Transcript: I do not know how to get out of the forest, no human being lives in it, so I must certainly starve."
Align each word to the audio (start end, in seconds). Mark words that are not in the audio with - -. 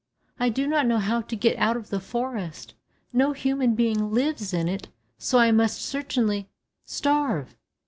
I 0.39 0.49
do 0.49 0.65
not 0.65 0.87
know 0.87 0.97
how 0.97 1.21
to 1.21 1.35
get 1.35 1.59
out 1.59 1.77
of 1.77 1.91
the 1.91 1.99
forest, 1.99 2.73
no 3.13 3.33
human 3.33 3.75
being 3.75 4.09
lives 4.11 4.51
in 4.51 4.67
it, 4.67 4.87
so 5.19 5.37
I 5.37 5.51
must 5.51 5.79
certainly 5.79 6.49
starve." 6.85 7.55